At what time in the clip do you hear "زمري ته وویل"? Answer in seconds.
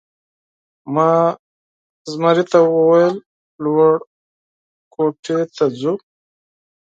2.11-3.15